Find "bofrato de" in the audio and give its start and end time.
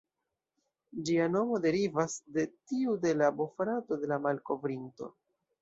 3.43-4.11